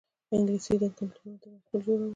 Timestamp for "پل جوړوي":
1.69-2.09